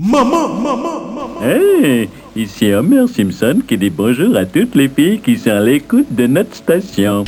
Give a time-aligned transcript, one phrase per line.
[0.00, 1.42] Maman, maman, maman.
[1.44, 6.06] Hey, ici Homer Simpson qui dit bonjour à toutes les filles qui sont à l'écoute
[6.08, 7.24] de notre station.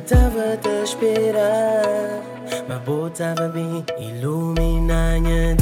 [0.00, 2.30] tava a te esperar
[2.68, 5.59] Ma botava bem iluminada.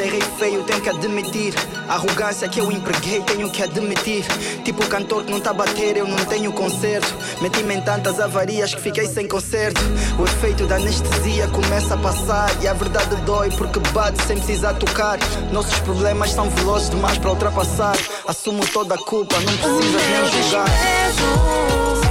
[0.00, 1.52] É errei feio, tenho que admitir.
[1.86, 4.24] A arrogância que eu empreguei, tenho que admitir.
[4.64, 7.14] Tipo o cantor que não tá a bater, eu não tenho concerto.
[7.42, 9.80] Meti-me em tantas avarias que fiquei sem concerto.
[10.18, 12.50] O efeito da anestesia começa a passar.
[12.62, 15.18] E a verdade dói porque bate sem precisar tocar.
[15.52, 17.94] Nossos problemas são velozes demais para ultrapassar.
[18.26, 22.09] Assumo toda a culpa, não precisas nem julgar.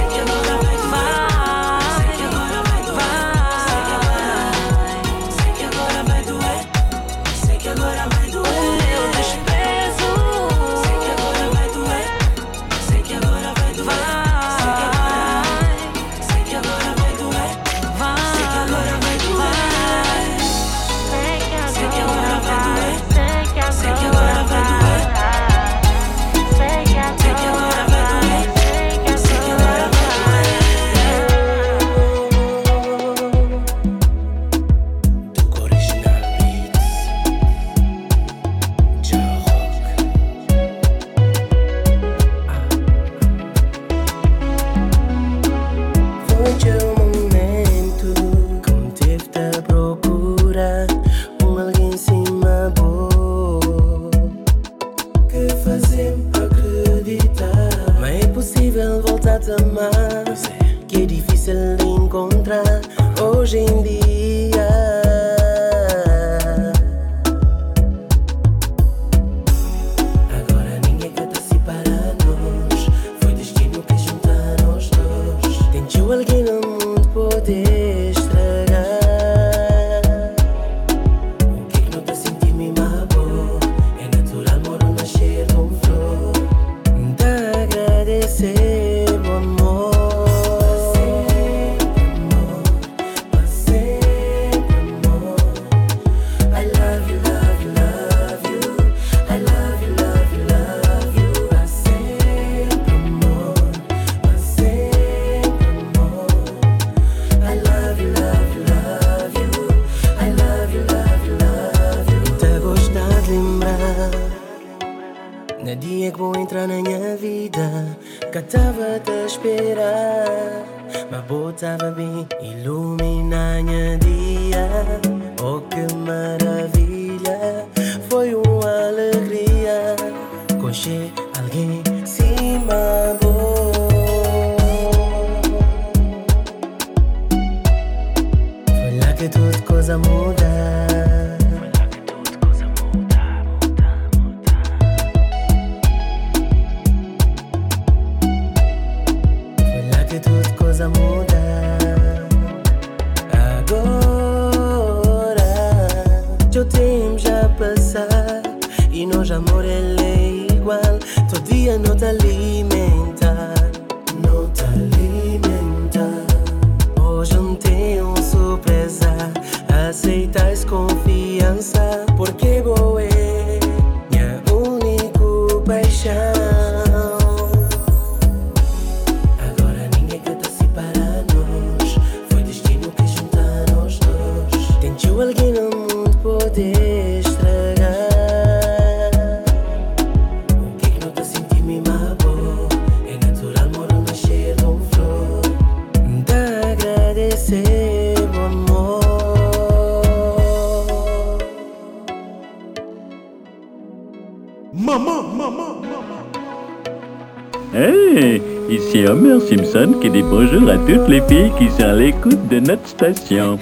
[211.30, 213.56] qui sont à l'écoute de notre station.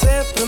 [0.00, 0.39] você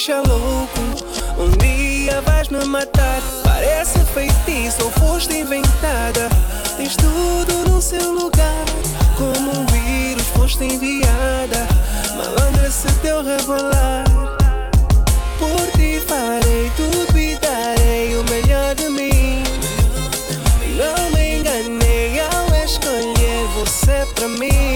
[0.00, 0.80] deixa louco.
[1.38, 3.20] Um dia vais me matar.
[3.44, 6.30] Parece feitiço ou foste inventada.
[6.78, 8.64] Tens tudo no seu lugar.
[9.18, 11.68] Como um vírus foste enviada.
[12.16, 14.04] Malandra se teu revelar.
[15.38, 19.42] Por ti farei tudo e darei o melhor de mim.
[20.78, 24.69] Não me enganei ao escolher você pra mim.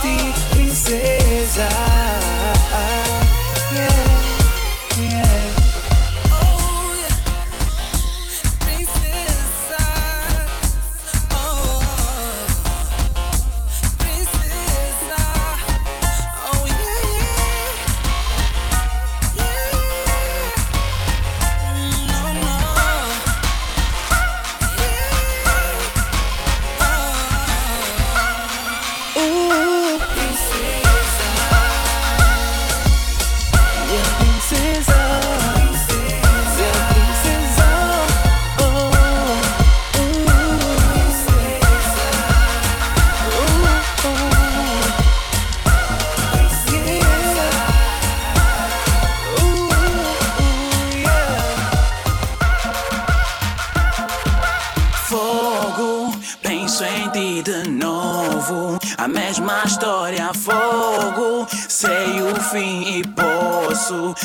[0.00, 0.16] Ti,
[0.50, 1.89] princesa.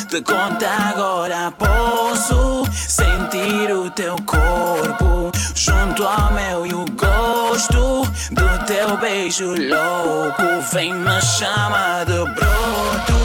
[0.06, 1.52] Te contar agora.
[1.52, 10.44] Posso sentir o teu corpo junto ao meu e o gosto do teu beijo louco.
[10.74, 13.16] Vem me chama de broto.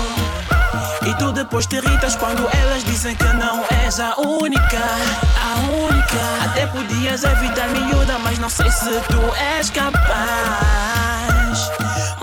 [1.06, 6.44] E tu depois te irritas quando elas dizem que não és a única, a única.
[6.44, 11.39] Até podias evitar miúda, mas não sei se tu és capaz.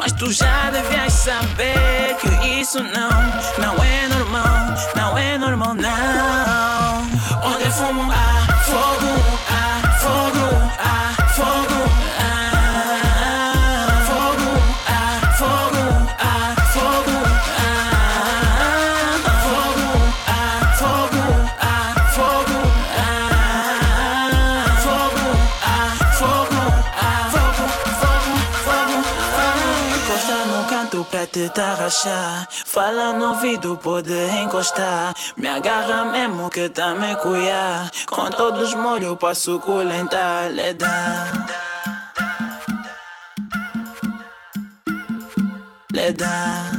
[0.07, 3.09] Mas tu já devias saber que isso não,
[3.61, 6.46] não é normal, não é normal não.
[31.47, 32.47] Pra te tarrachar.
[32.49, 35.13] Fala no ouvido, pode encostar.
[35.35, 37.89] Me agarra mesmo que tá me cuiar.
[38.07, 40.49] Com todos os molhos, posso suculentar.
[40.51, 41.27] Le dá.
[45.91, 46.71] Le dá.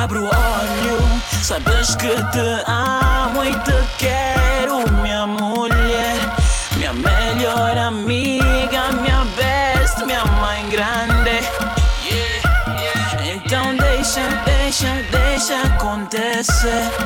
[0.00, 0.98] Abro o olho,
[1.42, 4.47] sabes que te amo e te quero,
[16.48, 16.98] myself.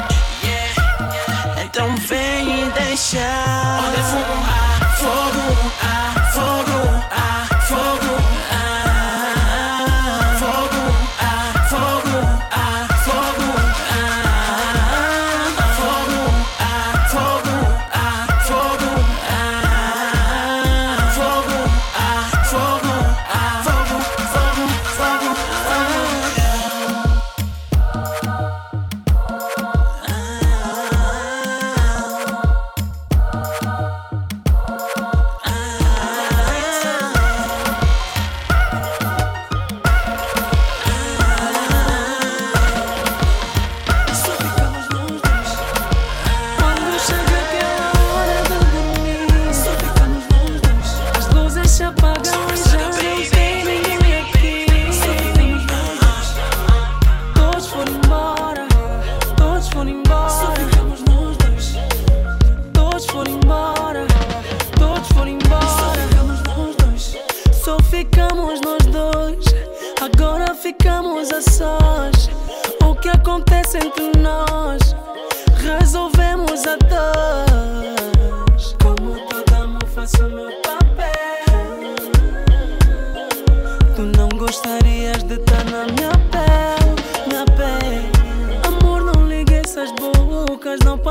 [0.42, 0.72] Yeah,
[1.12, 1.64] yeah.
[1.64, 3.80] Então vem deixar.
[3.84, 5.71] Olha fumar fogo.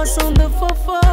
[0.01, 1.03] Passam de fofocas.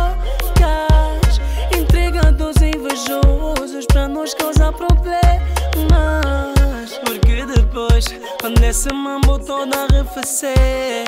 [1.79, 5.29] Intrigados e invejosos pra nos causar problemas.
[7.05, 8.07] Porque depois,
[8.41, 11.05] quando esse mambo todo arrefecer,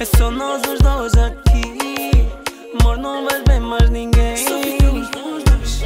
[0.00, 2.30] é só nós os dois aqui.
[2.80, 4.38] Amor, não vais ver mais ninguém.
[4.38, 5.82] Só ficamos nós dois.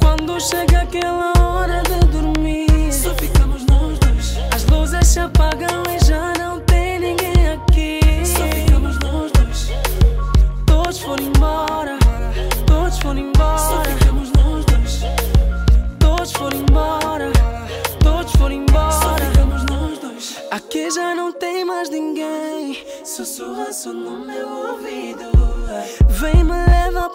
[0.00, 4.36] Quando chega aquela hora de dormir, só ficamos nós dois.
[4.52, 5.83] As luzes se apagam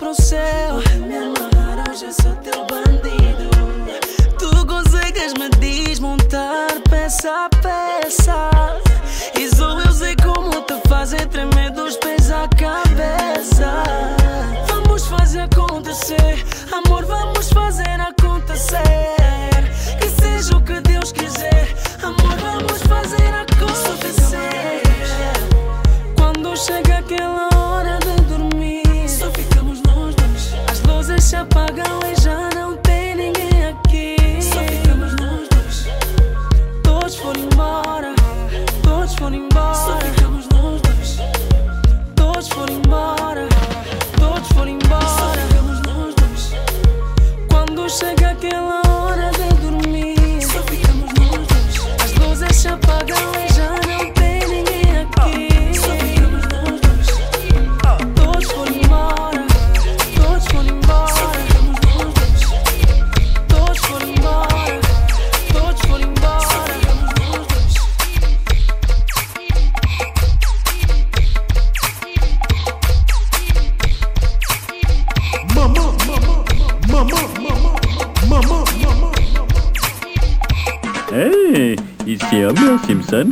[0.09, 0.77] no céu.
[1.07, 1.19] Me
[1.91, 3.49] hoje eu sou teu bandido.
[4.39, 8.49] Tu consegues me desmontar peça a peça.
[9.39, 13.83] E só eu sei como te fazer tremer dos pés à cabeça.
[14.67, 18.79] Vamos fazer acontecer, amor, vamos fazer acontecer.
[19.99, 22.58] Que seja o que Deus quiser, amor, vamos
[31.45, 31.98] luzes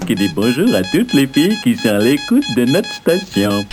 [0.07, 3.65] Simpson qui dit bonjour à toutes les filles qui sont à l'écoute de notre station.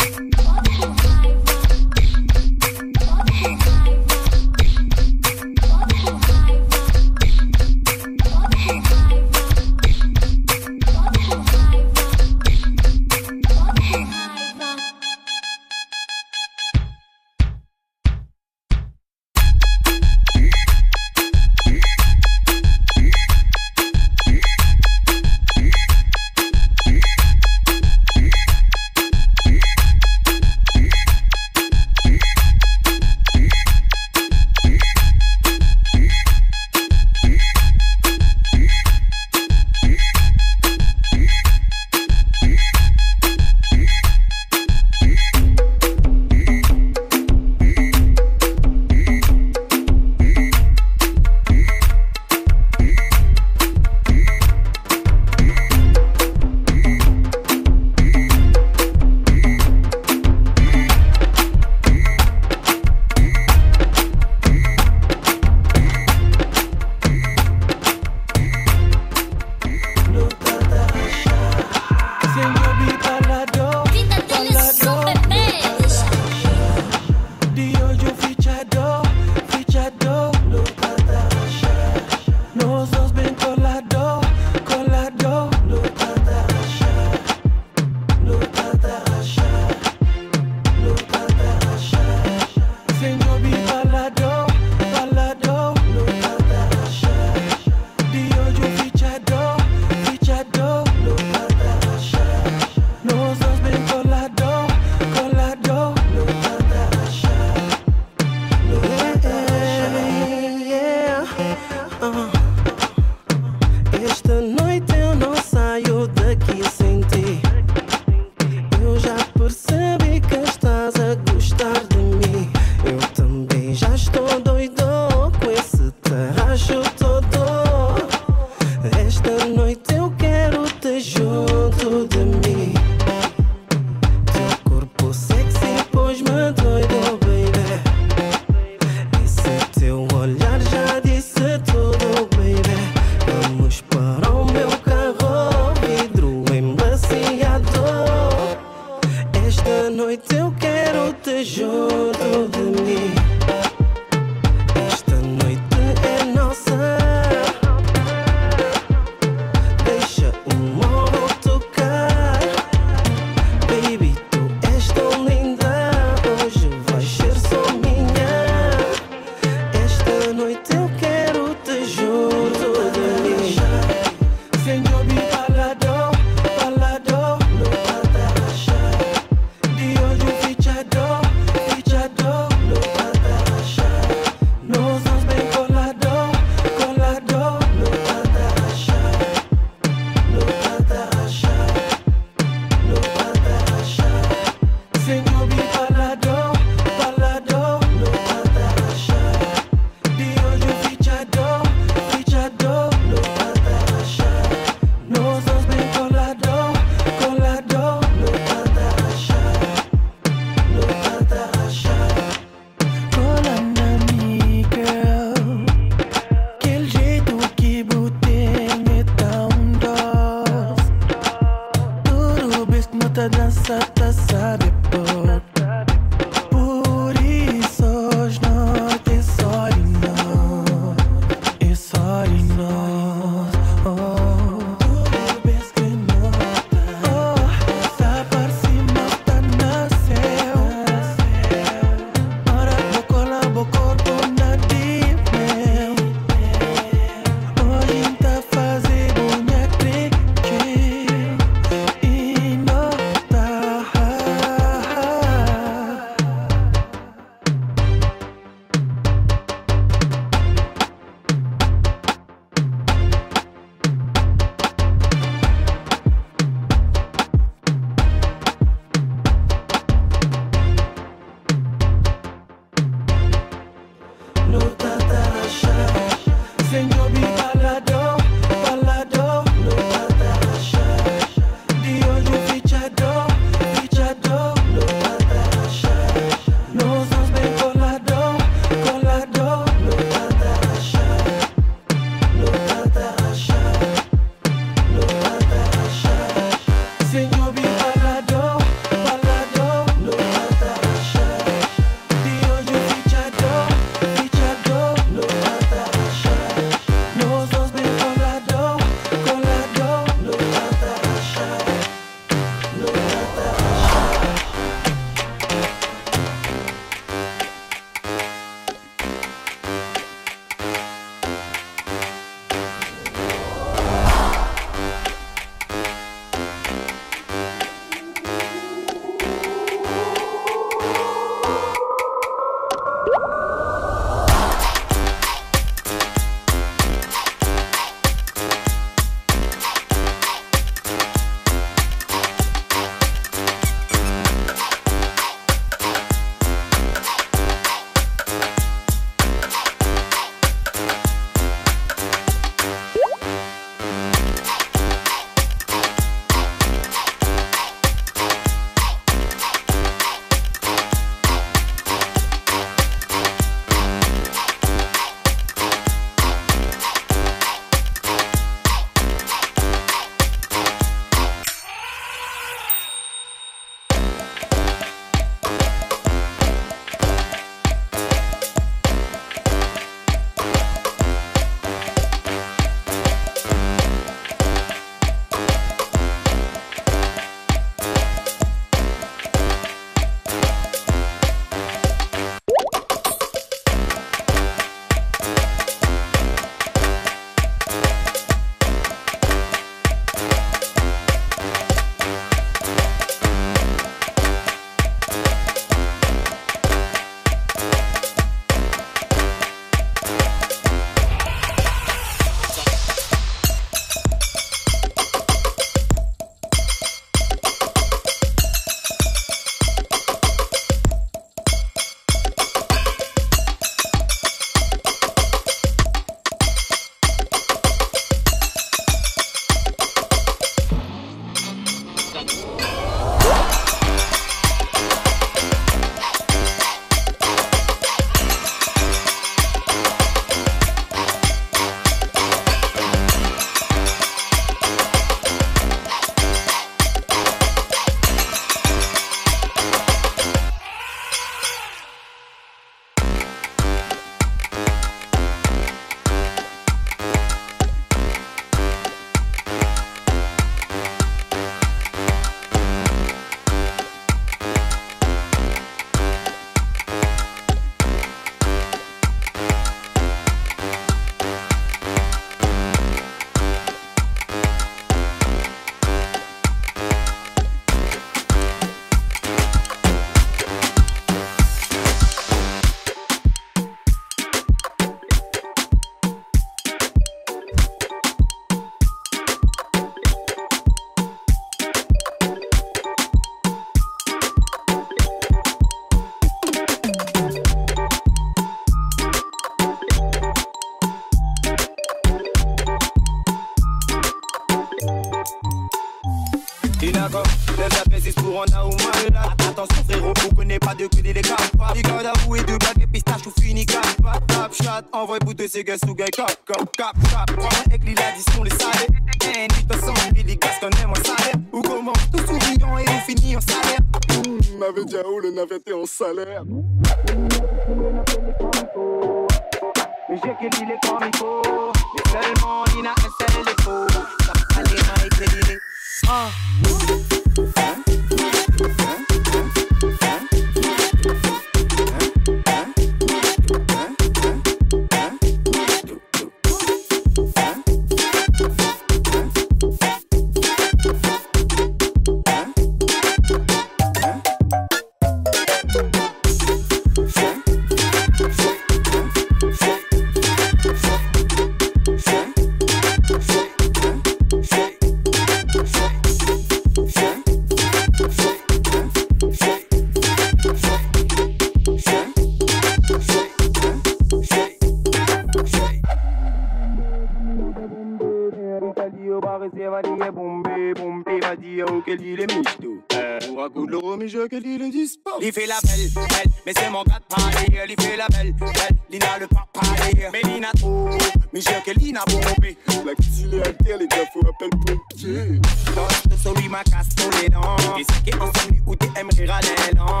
[585.20, 587.66] Il fait la belle, belle, mais c'est mon gars de parler.
[587.68, 588.52] Il fait la belle, belle,
[588.90, 590.08] Lina le pas parler.
[590.12, 590.88] Mais Lina trop,
[591.32, 592.56] mais j'ai que Lina bombé.
[592.86, 595.40] La cuisine est à terre, les gars, faut appel pompier.
[595.74, 597.56] Dans ce lui ma casse pour les dents.
[597.78, 600.00] Et c'est qui ensemble où t'es aimerais râler lent.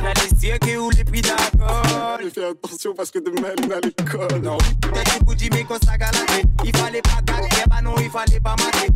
[0.00, 1.20] On a les yeux qui ou les prix.
[1.20, 4.40] Et fais attention parce que demain, elle est à l'école.
[4.42, 6.42] Non, peut-être que bougie, mais qu'on s'agalaté.
[6.64, 8.88] Il fallait pas gâter, bah non, il fallait pas mater.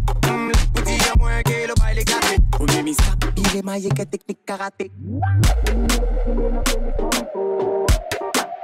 [3.59, 4.91] Ça, il est maillé que technique karaté.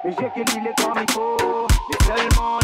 [0.04, 1.66] Mais j'ai l'île est comme il faut.
[1.90, 2.63] Mais seulement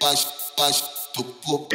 [0.00, 1.68] baixo, baixo, tu por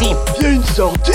[0.00, 1.12] 宿天小地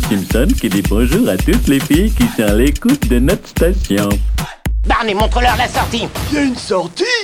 [0.00, 4.08] Simpson qui dit bonjour à toutes les filles qui sont à l'écoute de notre station.
[4.86, 6.08] Barney, montre-leur la sortie.
[6.30, 7.21] Il y a une sortie?